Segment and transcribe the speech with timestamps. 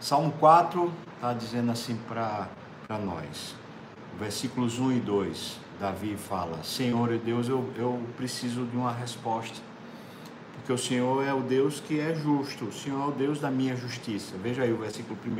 [0.00, 2.48] Salmo 4 está dizendo assim para
[3.04, 3.56] nós.
[4.16, 9.56] Versículos 1 e 2, Davi fala: Senhor Deus, eu, eu preciso de uma resposta.
[10.54, 13.50] Porque o Senhor é o Deus que é justo, o Senhor é o Deus da
[13.50, 14.36] minha justiça.
[14.40, 15.36] Veja aí o versículo 1.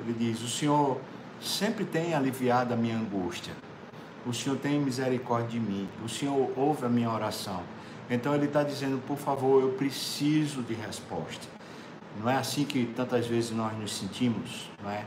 [0.00, 1.00] Ele diz: O Senhor
[1.40, 3.54] sempre tem aliviado a minha angústia.
[4.26, 5.88] O Senhor tem misericórdia de mim.
[6.04, 7.62] O Senhor ouve a minha oração.
[8.10, 11.53] Então ele está dizendo: Por favor, eu preciso de resposta.
[12.16, 15.04] Não é assim que tantas vezes nós nos sentimos, não é?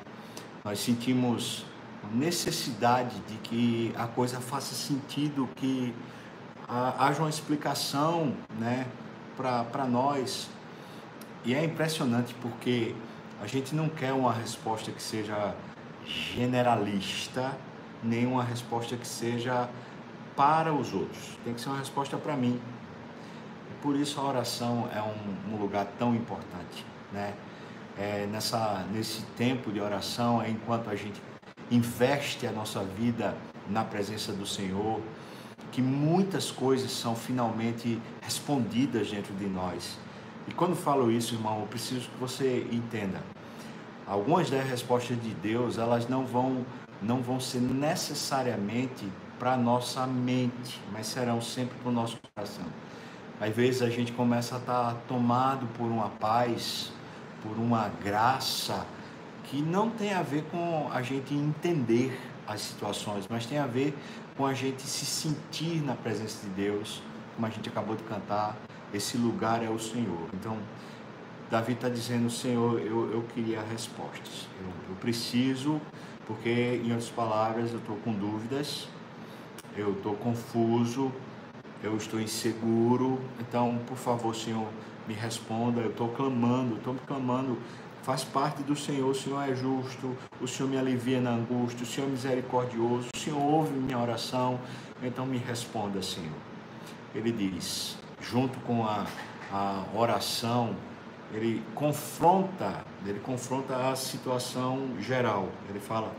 [0.63, 1.65] Nós sentimos
[2.13, 5.93] necessidade de que a coisa faça sentido, que
[6.67, 8.85] haja uma explicação, né,
[9.35, 10.49] para nós.
[11.45, 12.93] E é impressionante porque
[13.41, 15.55] a gente não quer uma resposta que seja
[16.05, 17.57] generalista,
[18.03, 19.69] nem uma resposta que seja
[20.35, 21.37] para os outros.
[21.43, 22.59] Tem que ser uma resposta para mim.
[23.81, 27.33] Por isso a oração é um, um lugar tão importante, né?
[27.97, 31.21] É, nessa, nesse tempo de oração, é enquanto a gente
[31.71, 33.35] investe a nossa vida
[33.69, 35.01] na presença do Senhor,
[35.71, 39.97] que muitas coisas são finalmente respondidas dentro de nós.
[40.47, 43.21] E quando falo isso, irmão, eu preciso que você entenda.
[44.05, 46.65] Algumas das respostas de Deus, elas não vão
[47.01, 52.65] não vão ser necessariamente para nossa mente, mas serão sempre para o nosso coração.
[53.39, 56.91] Às vezes a gente começa a estar tomado por uma paz,
[57.43, 58.85] por uma graça
[59.43, 63.95] que não tem a ver com a gente entender as situações, mas tem a ver
[64.35, 67.01] com a gente se sentir na presença de Deus,
[67.35, 68.57] como a gente acabou de cantar,
[68.93, 70.29] esse lugar é o Senhor.
[70.33, 70.57] Então,
[71.49, 74.47] Davi está dizendo, Senhor, eu, eu queria respostas.
[74.59, 75.79] Eu, eu preciso,
[76.25, 78.87] porque, em outras palavras, eu estou com dúvidas,
[79.75, 81.11] eu estou confuso,
[81.83, 83.19] eu estou inseguro.
[83.39, 84.67] Então, por favor, Senhor,
[85.07, 85.81] me responda.
[85.81, 87.57] Eu estou clamando, estou clamando.
[88.03, 91.85] Faz parte do Senhor, o Senhor é justo, o Senhor me alivia na angústia, o
[91.85, 94.57] Senhor é misericordioso, o Senhor ouve minha oração,
[95.03, 96.31] então me responda, Senhor.
[97.13, 99.05] Ele diz, junto com a,
[99.51, 100.73] a oração,
[101.33, 105.49] ele confronta, ele confronta a situação geral.
[105.69, 106.11] Ele fala: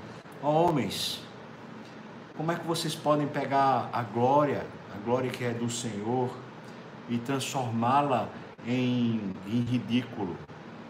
[0.42, 1.22] homens,
[2.36, 6.30] como é que vocês podem pegar a glória, a glória que é do Senhor,
[7.08, 8.28] e transformá-la
[8.66, 10.36] em, em ridículo,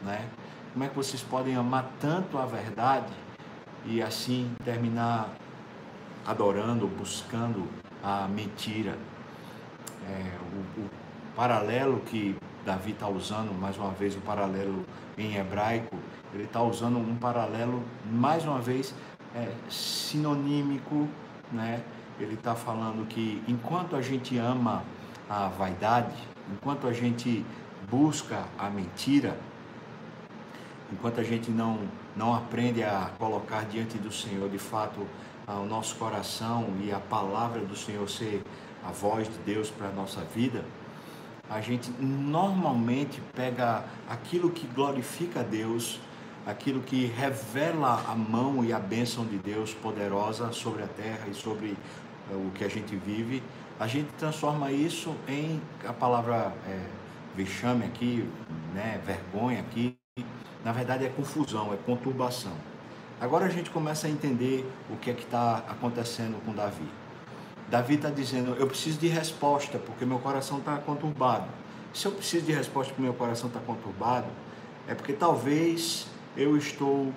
[0.02, 0.28] né?
[0.72, 3.12] Como é que vocês podem amar tanto a verdade
[3.84, 5.32] e assim terminar
[6.26, 7.66] adorando, buscando
[8.02, 8.96] a mentira?
[10.08, 10.90] É, o, o
[11.34, 14.84] paralelo que Davi está usando, mais uma vez, o paralelo
[15.16, 15.96] em hebraico,
[16.34, 18.94] ele está usando um paralelo, mais uma vez,
[19.34, 21.08] é, sinonímico,
[21.52, 21.82] né?
[22.18, 24.82] Ele está falando que enquanto a gente ama
[25.28, 26.16] a vaidade,
[26.52, 27.44] enquanto a gente
[27.90, 29.38] busca a mentira,
[30.92, 31.78] enquanto a gente não,
[32.16, 35.06] não aprende a colocar diante do Senhor, de fato,
[35.46, 38.42] o nosso coração e a palavra do Senhor ser
[38.84, 40.64] a voz de Deus para a nossa vida,
[41.48, 45.98] a gente normalmente pega aquilo que glorifica a Deus,
[46.48, 51.34] aquilo que revela a mão e a bênção de Deus poderosa sobre a terra e
[51.34, 51.76] sobre
[52.30, 53.42] eh, o que a gente vive,
[53.78, 56.80] a gente transforma isso em a palavra é,
[57.36, 58.28] vexame aqui,
[58.74, 59.94] né, vergonha aqui,
[60.64, 62.54] na verdade é confusão, é conturbação.
[63.20, 66.88] Agora a gente começa a entender o que é que está acontecendo com Davi.
[67.68, 71.46] Davi está dizendo: Eu preciso de resposta, porque meu coração está conturbado.
[71.92, 74.28] Se eu preciso de resposta porque meu coração está conturbado,
[74.86, 76.06] é porque talvez
[76.38, 77.12] eu estou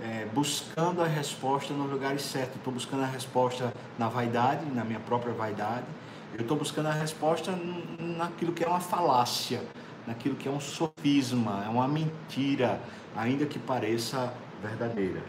[0.00, 2.56] é, buscando a resposta nos lugares certos.
[2.56, 5.86] Estou buscando a resposta na vaidade, na minha própria vaidade.
[6.34, 7.58] Eu estou buscando a resposta
[7.98, 9.62] naquilo que é uma falácia,
[10.06, 12.80] naquilo que é um sofisma, é uma mentira,
[13.16, 15.22] ainda que pareça verdadeira.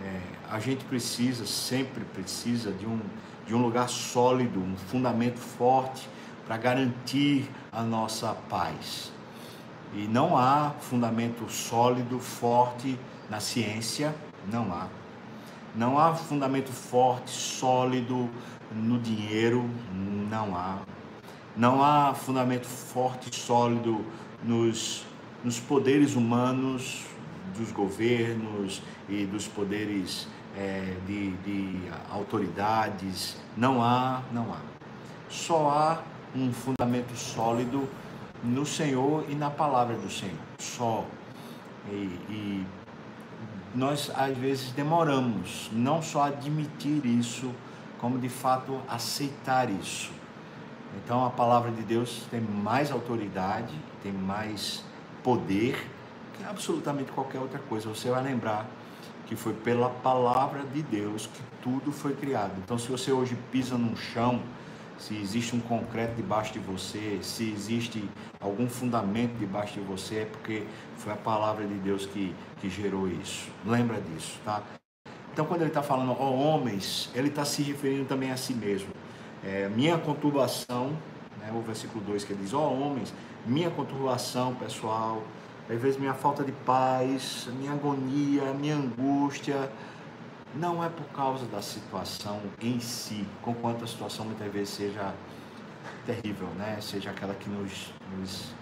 [0.00, 3.00] É, a gente precisa, sempre precisa de um
[3.46, 6.08] de um lugar sólido, um fundamento forte
[6.46, 9.12] para garantir a nossa paz.
[9.94, 12.98] E não há fundamento sólido, forte
[13.28, 14.14] na ciência,
[14.50, 14.86] não há.
[15.74, 18.28] Não há fundamento forte, sólido
[18.74, 19.68] no dinheiro,
[20.30, 20.78] não há.
[21.56, 24.04] Não há fundamento forte, sólido
[24.42, 25.04] nos,
[25.44, 27.04] nos poderes humanos,
[27.56, 31.78] dos governos e dos poderes é, de, de
[32.10, 33.36] autoridades.
[33.56, 34.60] Não há, não há.
[35.28, 36.02] Só há
[36.34, 37.88] um fundamento sólido
[38.42, 40.36] no Senhor e na palavra do Senhor.
[40.58, 41.04] Só.
[41.88, 41.94] E,
[42.28, 42.66] e
[43.74, 47.52] nós às vezes demoramos não só admitir isso,
[47.98, 50.10] como de fato aceitar isso.
[50.96, 54.84] Então a palavra de Deus tem mais autoridade, tem mais
[55.22, 55.88] poder
[56.48, 57.88] absolutamente qualquer outra coisa.
[57.88, 58.66] Você vai lembrar
[59.26, 62.52] que foi pela palavra de Deus que tudo foi criado.
[62.58, 64.42] Então, se você hoje pisa num chão,
[65.02, 68.08] se existe um concreto debaixo de você, se existe
[68.38, 70.62] algum fundamento debaixo de você, é porque
[70.96, 73.50] foi a palavra de Deus que, que gerou isso.
[73.66, 74.62] Lembra disso, tá?
[75.32, 78.90] Então, quando ele está falando, ó homens, ele está se referindo também a si mesmo.
[79.44, 80.96] É, minha conturbação,
[81.40, 83.12] né, o versículo 2 que ele diz, ó homens,
[83.44, 85.24] minha conturbação pessoal,
[85.68, 89.68] às vezes minha falta de paz, minha agonia, minha angústia,
[90.54, 95.14] não é por causa da situação em si, conquanto a situação muitas vezes seja
[96.04, 96.78] terrível, né?
[96.80, 98.52] seja aquela que nos, nos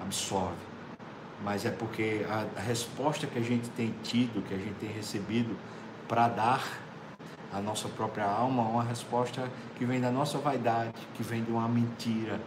[0.00, 0.56] absorve,
[1.44, 5.56] mas é porque a, resposta que a gente tem tido, que a gente tem recebido
[6.08, 6.64] para dar
[7.52, 11.50] à nossa própria alma, é uma resposta que vem da nossa vaidade, que vem de
[11.50, 12.40] uma mentira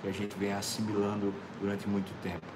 [0.00, 2.46] que a gente vem assimilando durante muito tempo.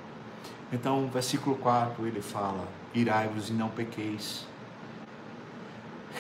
[0.73, 4.47] Então, versículo 4, ele fala: Irai-vos e não pequeis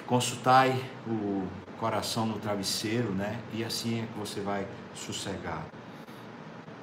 [0.00, 0.73] consultai
[1.06, 1.47] o
[1.79, 3.39] coração no travesseiro, né?
[3.53, 5.65] E assim é que você vai sossegar.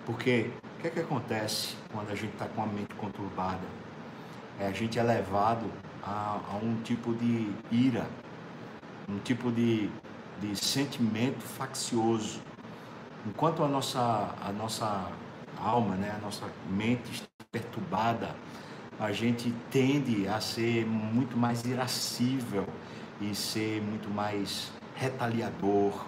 [0.06, 3.66] Porque o que é que acontece quando a gente está com a mente conturbada?
[4.60, 5.72] É, a gente é levado
[6.04, 8.06] a, a um tipo de ira,
[9.08, 9.90] um tipo de,
[10.42, 12.42] de sentimento faccioso.
[13.26, 15.10] Enquanto a nossa, a nossa
[15.58, 18.36] alma, né, a nossa mente está perturbada,
[19.00, 22.68] a gente tende a ser muito mais irascível,
[23.21, 26.06] e ser muito mais retaliador.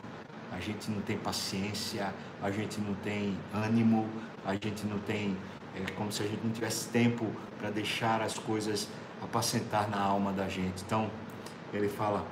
[0.51, 4.07] A gente não tem paciência, a gente não tem ânimo,
[4.45, 5.37] a gente não tem.
[5.75, 7.25] É como se a gente não tivesse tempo
[7.57, 8.89] para deixar as coisas
[9.21, 10.83] apacentar na alma da gente.
[10.83, 11.09] Então,
[11.73, 12.25] ele fala: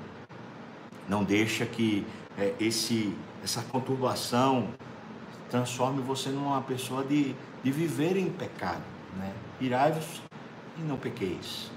[1.07, 2.05] não deixa que
[2.37, 4.69] é, esse, essa conturbação
[5.49, 8.83] transforme você numa pessoa de, de viver em pecado.
[9.17, 9.33] Né?
[9.59, 10.21] Irai-vos
[10.77, 11.71] e não pequeis.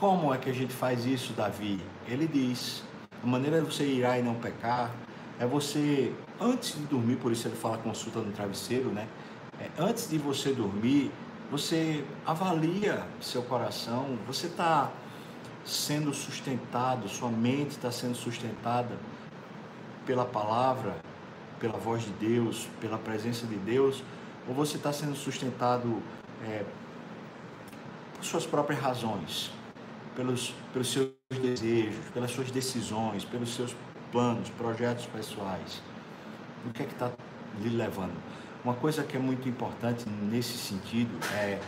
[0.00, 1.78] Como é que a gente faz isso, Davi?
[2.08, 2.82] Ele diz:
[3.22, 4.90] a maneira de você irá e não pecar
[5.38, 6.10] é você,
[6.40, 9.06] antes de dormir, por isso ele fala consulta no travesseiro, né?
[9.60, 11.12] É, antes de você dormir,
[11.50, 14.90] você avalia seu coração, você está
[15.66, 18.96] sendo sustentado, sua mente está sendo sustentada
[20.06, 20.96] pela palavra,
[21.58, 24.02] pela voz de Deus, pela presença de Deus,
[24.48, 26.02] ou você está sendo sustentado
[26.42, 26.64] é,
[28.16, 29.59] por suas próprias razões,
[30.16, 31.10] pelos, pelos seus
[31.40, 33.74] desejos, pelas suas decisões, pelos seus
[34.10, 35.82] planos, projetos pessoais.
[36.66, 37.10] O que é que está
[37.60, 38.14] lhe levando?
[38.64, 41.58] Uma coisa que é muito importante nesse sentido é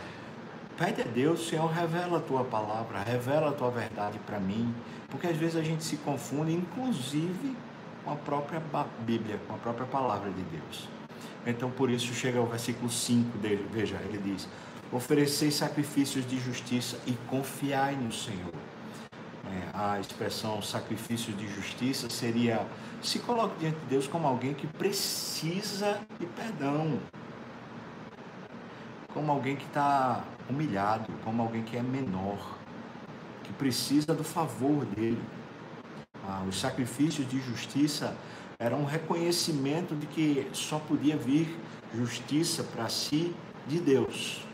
[0.77, 4.73] pede a Deus, Senhor, revela a tua palavra, revela a tua verdade para mim,
[5.09, 7.55] porque às vezes a gente se confunde, inclusive
[8.03, 8.61] com a própria
[8.99, 10.87] Bíblia, com a própria palavra de Deus.
[11.45, 14.47] Então por isso chega ao versículo 5 dele, veja, ele diz:
[14.93, 18.53] oferecei sacrifícios de justiça e confiai no Senhor.
[19.45, 22.65] É, a expressão sacrifício de justiça seria
[23.01, 26.99] se coloque diante de Deus como alguém que precisa de perdão,
[29.13, 32.57] como alguém que está humilhado, como alguém que é menor,
[33.43, 35.21] que precisa do favor dele.
[36.25, 38.15] Ah, os sacrifícios de justiça
[38.57, 41.59] eram um reconhecimento de que só podia vir
[41.93, 43.35] justiça para si
[43.67, 44.52] de Deus.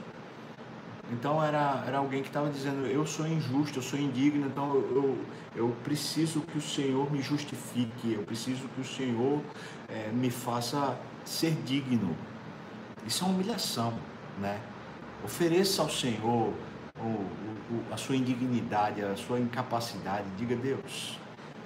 [1.11, 4.95] Então era, era alguém que estava dizendo, eu sou injusto, eu sou indigno, então eu,
[4.95, 5.17] eu,
[5.55, 9.41] eu, preciso que o Senhor me justifique, eu preciso que o Senhor
[9.87, 12.15] é, me faça ser digno.
[13.07, 13.93] Isso é humilhação,
[14.39, 14.61] né?
[15.23, 16.53] Ofereça ao Senhor
[16.99, 21.19] o, o, a sua indignidade, a sua incapacidade, diga Deus,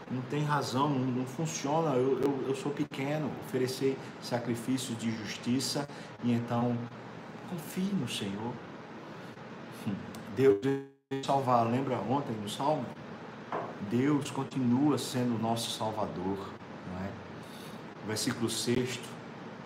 [0.09, 5.87] não tem razão, não, não funciona, eu, eu, eu sou pequeno, oferecer sacrifícios de justiça
[6.23, 6.77] e então
[7.49, 8.53] confie no Senhor
[10.35, 10.59] Deus
[11.21, 11.65] salvar.
[11.67, 12.85] Lembra ontem no Salmo?
[13.89, 16.49] Deus continua sendo o nosso Salvador.
[16.91, 17.09] Não é?
[18.03, 18.99] O versículo 6,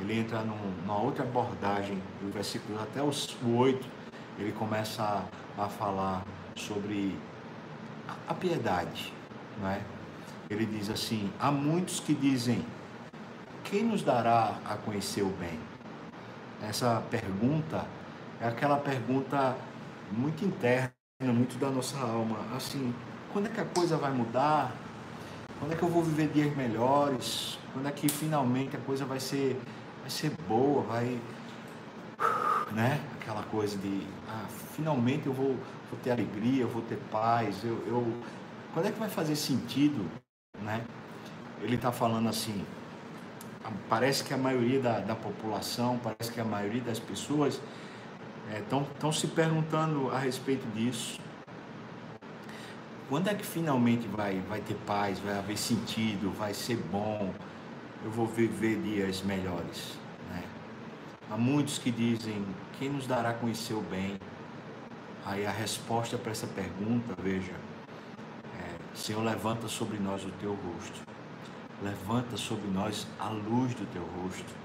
[0.02, 2.02] ele entra num, numa outra abordagem.
[2.22, 3.88] O versículo até o 8,
[4.38, 5.26] ele começa
[5.58, 7.18] a, a falar sobre
[8.08, 9.14] a, a piedade.
[9.62, 9.82] Não é?
[10.50, 12.66] Ele diz assim: há muitos que dizem,
[13.64, 15.60] quem nos dará a conhecer o bem?
[16.62, 17.86] Essa pergunta
[18.42, 19.56] é aquela pergunta
[20.12, 22.38] muito interna, muito da nossa alma.
[22.56, 22.94] Assim,
[23.32, 24.76] quando é que a coisa vai mudar?
[25.60, 27.58] Quando é que eu vou viver dias melhores?
[27.74, 29.60] Quando é que finalmente a coisa vai ser,
[30.02, 30.84] vai ser boa?
[30.84, 31.20] Vai.
[32.72, 33.00] Né?
[33.20, 34.02] Aquela coisa de.
[34.28, 34.46] Ah,
[34.76, 35.56] finalmente eu vou,
[35.90, 37.64] vou ter alegria, eu vou ter paz.
[37.64, 38.22] Eu, eu...
[38.74, 40.10] Quando é que vai fazer sentido?
[40.62, 40.84] Né?
[41.62, 42.66] Ele está falando assim.
[43.90, 47.60] Parece que a maioria da, da população, parece que a maioria das pessoas
[48.56, 51.20] estão é, se perguntando a respeito disso.
[53.10, 57.34] Quando é que finalmente vai, vai ter paz, vai haver sentido, vai ser bom,
[58.04, 59.98] eu vou viver dias melhores?
[60.30, 60.44] Né?
[61.30, 62.46] Há muitos que dizem:
[62.78, 64.18] quem nos dará conhecer o bem?
[65.26, 67.54] Aí a resposta para essa pergunta, veja,
[68.60, 71.02] é, Senhor, levanta sobre nós o teu rosto,
[71.82, 74.56] levanta sobre nós a luz do teu rosto.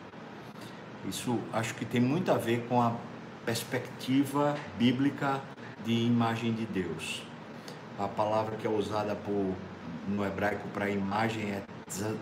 [1.09, 2.95] Isso acho que tem muito a ver com a
[3.45, 5.41] perspectiva bíblica
[5.85, 7.23] de imagem de Deus.
[7.99, 9.55] A palavra que é usada por,
[10.09, 11.63] no hebraico para imagem é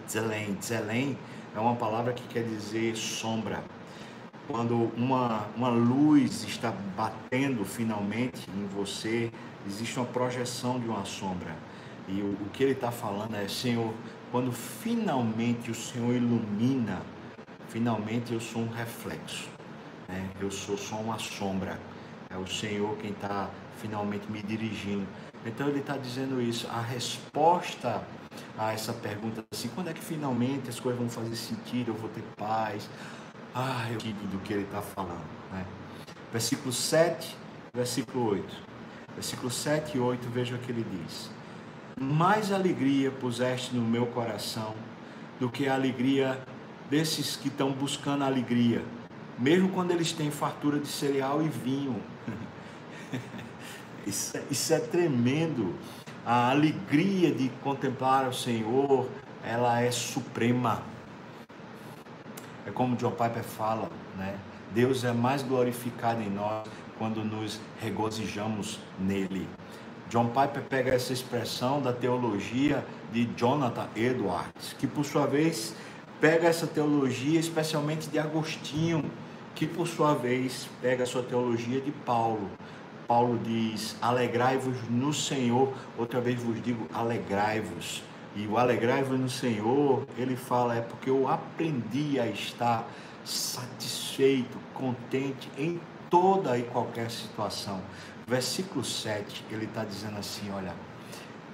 [0.09, 0.57] zelém.
[0.63, 1.19] Zelém
[1.55, 3.63] é uma palavra que quer dizer sombra.
[4.49, 9.31] Quando uma, uma luz está batendo finalmente em você,
[9.67, 11.55] existe uma projeção de uma sombra.
[12.09, 13.93] E o, o que ele está falando é, Senhor,
[14.33, 17.03] quando finalmente o Senhor ilumina,
[17.69, 19.60] finalmente eu sou um reflexo
[20.11, 20.29] né?
[20.41, 21.79] Eu sou só uma sombra.
[22.29, 23.49] É o Senhor quem está
[23.81, 25.07] finalmente me dirigindo.
[25.47, 26.67] Então ele está dizendo isso.
[26.69, 28.03] A resposta
[28.59, 31.89] a essa pergunta assim, quando é que finalmente as coisas vão fazer sentido?
[31.89, 32.89] Eu vou ter paz?
[33.55, 35.25] Ah, eu do que ele está falando.
[35.53, 35.65] Né?
[36.33, 37.37] Versículo 7,
[37.73, 38.71] versículo 8.
[39.15, 41.31] Versículo 7 e 8, veja o que ele diz.
[42.01, 44.75] Mais alegria puseste no meu coração
[45.41, 46.41] do que a alegria
[46.89, 48.83] desses que estão buscando alegria
[49.41, 51.97] mesmo quando eles têm fartura de cereal e vinho.
[54.07, 55.75] Isso é, isso é tremendo.
[56.25, 59.07] A alegria de contemplar o Senhor,
[59.45, 60.83] ela é suprema.
[62.67, 64.39] É como John Piper fala, né?
[64.73, 66.67] Deus é mais glorificado em nós
[66.99, 69.47] quando nos regozijamos nele.
[70.09, 75.75] John Piper pega essa expressão da teologia de Jonathan Edwards, que por sua vez
[76.21, 79.05] pega essa teologia especialmente de Agostinho,
[79.61, 82.51] que por sua vez pega a sua teologia de Paulo.
[83.07, 85.75] Paulo diz: Alegrai-vos no Senhor.
[85.99, 88.03] Outra vez vos digo: alegrai-vos.
[88.35, 92.89] E o alegrai-vos no Senhor, ele fala, é porque eu aprendi a estar
[93.23, 97.83] satisfeito, contente em toda e qualquer situação.
[98.27, 100.73] Versículo 7, ele está dizendo assim: olha,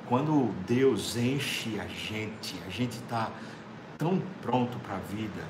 [0.08, 3.32] quando Deus enche a gente, a gente está
[3.98, 5.42] tão pronto para a vida,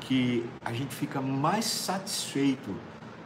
[0.00, 2.74] que a gente fica mais satisfeito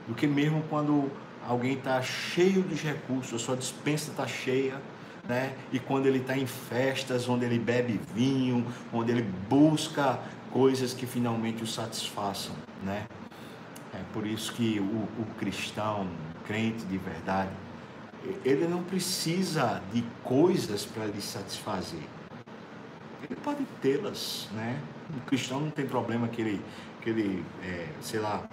[0.06, 1.10] do que mesmo quando
[1.46, 4.80] alguém está cheio de recursos, a sua dispensa está cheia,
[5.26, 5.54] né?
[5.72, 10.18] E quando ele está em festas, onde ele bebe vinho, onde ele busca
[10.50, 13.06] coisas que finalmente o satisfaçam, né?
[13.92, 17.50] É por isso que o, o cristão, o crente de verdade,
[18.44, 22.02] ele não precisa de coisas para lhe satisfazer.
[23.22, 24.78] Ele pode tê-las, né?
[25.10, 26.64] O cristão não tem problema que ele,
[27.00, 28.48] que ele é, sei lá,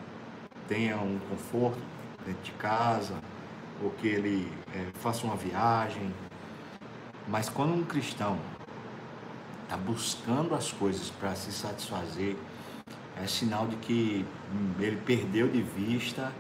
[0.68, 1.82] tenha um conforto
[2.26, 3.16] dentro de casa,
[3.84, 6.14] ou que ele é, faça uma viagem.
[7.28, 8.38] Mas quando um cristão
[9.64, 12.36] está buscando as coisas para se satisfazer,
[13.22, 14.26] é sinal de que
[14.80, 16.32] ele perdeu de vista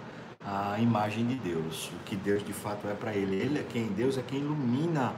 [0.44, 3.36] a imagem de Deus, o que Deus de fato é para ele.
[3.36, 3.88] Ele é quem?
[3.88, 5.14] Deus é quem ilumina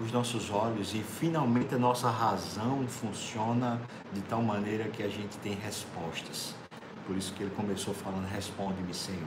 [0.00, 3.80] os nossos olhos e finalmente a nossa razão funciona
[4.12, 6.54] de tal maneira que a gente tem respostas.
[7.06, 9.20] Por isso que ele começou falando: Responde-me, Senhor.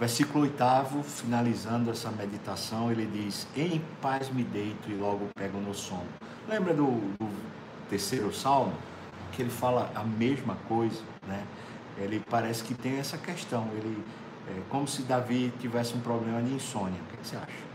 [0.00, 5.74] Versículo 8, finalizando essa meditação, ele diz: Em paz me deito e logo pego no
[5.74, 6.08] sono.
[6.48, 6.86] Lembra do,
[7.18, 7.28] do
[7.90, 8.72] terceiro salmo?
[9.32, 11.44] Que ele fala a mesma coisa, né?
[11.98, 13.68] Ele parece que tem essa questão.
[13.74, 14.02] Ele
[14.48, 17.00] é como se Davi tivesse um problema de insônia.
[17.00, 17.71] O que, que você acha?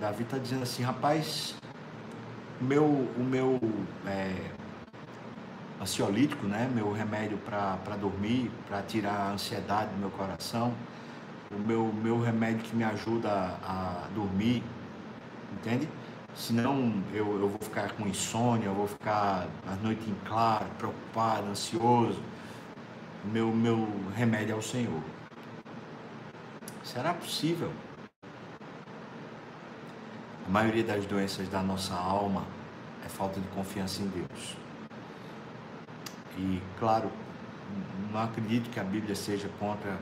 [0.00, 1.54] Davi está dizendo assim, rapaz,
[2.60, 3.60] meu, o meu
[4.06, 4.34] é,
[5.80, 6.70] ansiolítico, né?
[6.74, 10.74] Meu remédio para dormir, para tirar a ansiedade do meu coração,
[11.50, 14.62] o meu, meu remédio que me ajuda a, a dormir,
[15.52, 15.88] entende?
[16.34, 21.46] Senão eu, eu vou ficar com insônia, eu vou ficar a noite em claro, preocupado,
[21.48, 22.20] ansioso.
[23.24, 25.00] Meu, meu remédio é o Senhor.
[26.82, 27.72] Será possível
[30.46, 32.44] a maioria das doenças da nossa alma
[33.04, 34.56] é falta de confiança em Deus.
[36.36, 37.10] E, claro,
[38.12, 39.98] não acredito que a Bíblia seja contra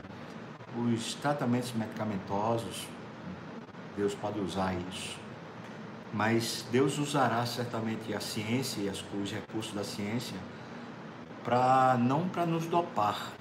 [0.77, 2.89] os tratamentos medicamentosos.
[3.97, 5.17] Deus pode usar isso.
[6.13, 10.37] Mas Deus usará certamente a ciência e os recursos da ciência
[11.45, 13.33] para não para nos dopar,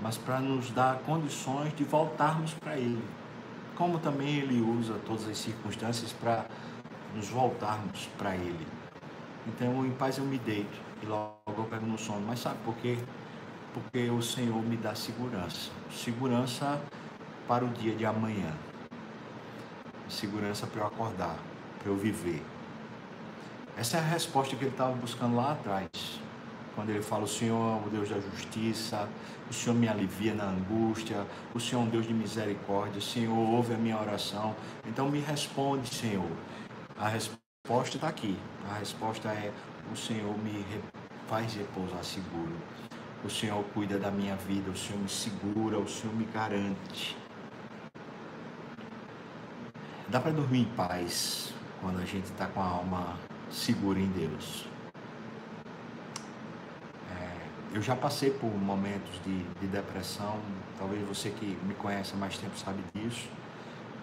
[0.00, 3.02] mas para nos dar condições de voltarmos para Ele
[3.76, 6.46] como também ele usa todas as circunstâncias para
[7.14, 8.66] nos voltarmos para ele.
[9.46, 12.24] Então, em paz eu me deito e logo eu pego no sono.
[12.26, 12.96] Mas sabe por quê?
[13.74, 15.70] porque o Senhor me dá segurança.
[15.90, 16.80] Segurança
[17.48, 18.52] para o dia de amanhã.
[20.08, 21.36] Segurança para eu acordar,
[21.80, 22.40] para eu viver.
[23.76, 25.88] Essa é a resposta que ele estava buscando lá atrás.
[26.74, 29.08] Quando ele fala, o Senhor é o Deus da justiça,
[29.48, 33.36] o Senhor me alivia na angústia, o Senhor é um Deus de misericórdia, o Senhor
[33.36, 34.54] ouve a minha oração.
[34.86, 36.30] Então me responde, Senhor.
[36.98, 38.36] A resposta está aqui.
[38.70, 39.52] A resposta é:
[39.92, 40.64] o Senhor me
[41.28, 42.56] faz repousar seguro.
[43.24, 47.16] O Senhor cuida da minha vida, o Senhor me segura, o Senhor me garante.
[50.08, 53.18] Dá para dormir em paz quando a gente está com a alma
[53.50, 54.73] segura em Deus.
[57.74, 60.38] Eu já passei por momentos de, de depressão,
[60.78, 63.28] talvez você que me conhece há mais tempo sabe disso.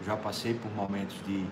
[0.01, 1.45] Eu já passei por momentos de,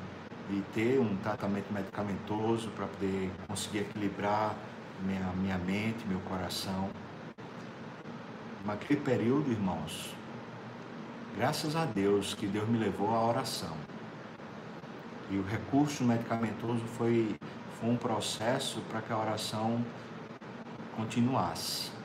[0.50, 4.54] de ter um tratamento medicamentoso para poder conseguir equilibrar
[5.02, 6.90] minha, minha mente, meu coração.
[8.66, 10.14] Naquele período, irmãos,
[11.38, 13.78] graças a Deus que Deus me levou à oração.
[15.32, 17.34] E o recurso medicamentoso foi,
[17.80, 19.82] foi um processo para que a oração
[20.98, 21.98] continuasse.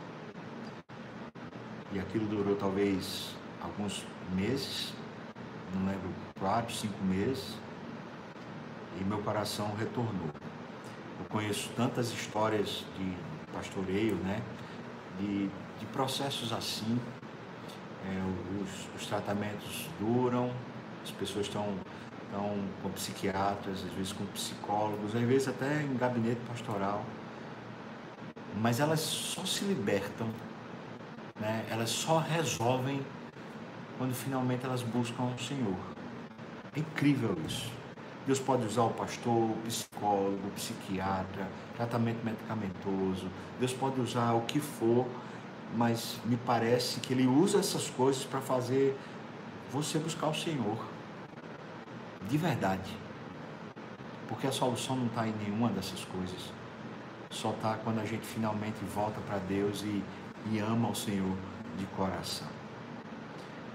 [1.95, 4.93] E aquilo durou talvez alguns meses,
[5.73, 6.09] não lembro,
[6.41, 7.55] quatro, cinco meses,
[9.01, 10.29] e meu coração retornou.
[11.21, 13.15] Eu conheço tantas histórias de
[13.53, 14.43] pastoreio, né?
[15.21, 15.49] De,
[15.79, 16.99] de processos assim.
[18.05, 20.51] É, os, os tratamentos duram,
[21.05, 21.79] as pessoas estão
[22.25, 27.05] estão com psiquiatras, às vezes com psicólogos, às vezes até em gabinete pastoral,
[28.61, 30.29] mas elas só se libertam
[31.41, 33.05] né, elas só resolvem
[33.99, 35.77] quando finalmente elas buscam o Senhor.
[36.75, 37.71] É incrível isso.
[38.27, 43.29] Deus pode usar o pastor, o psicólogo, o psiquiatra, tratamento medicamentoso.
[43.61, 45.07] Deus pode usar o que for,
[45.77, 48.99] mas me parece que Ele usa essas coisas para fazer
[49.71, 50.79] você buscar o Senhor.
[52.29, 52.97] De verdade.
[54.27, 56.51] Porque a solução não está em nenhuma dessas coisas.
[57.29, 60.03] Só está quando a gente finalmente volta para Deus e,
[60.51, 61.37] e ama o Senhor
[61.79, 62.49] de coração.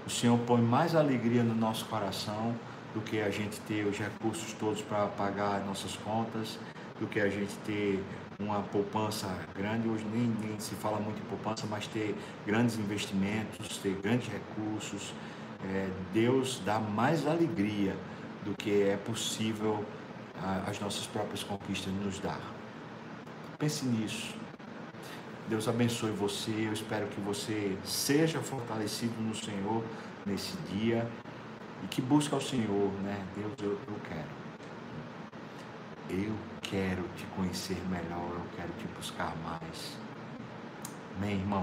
[0.06, 2.54] O Senhor põe mais alegria no nosso coração
[2.94, 6.58] do que a gente ter os recursos todos para pagar nossas contas,
[6.98, 8.02] do que a gente ter
[8.38, 9.88] uma poupança grande.
[9.88, 15.12] Hoje nem, nem, se fala muito em poupança, mas ter grandes investimentos, ter grandes recursos.
[15.64, 17.94] É, Deus dá mais alegria
[18.44, 19.84] do que é possível
[20.42, 22.40] a, as nossas próprias conquistas nos dar.
[23.58, 24.39] Pense nisso.
[25.50, 26.52] Deus abençoe você.
[26.52, 29.82] Eu espero que você seja fortalecido no Senhor
[30.24, 31.04] nesse dia
[31.82, 33.20] e que busque ao Senhor, né?
[33.34, 34.30] Deus, eu, eu quero.
[36.08, 39.98] Eu quero te conhecer melhor, eu quero te buscar mais.
[41.16, 41.58] Amém, irmão?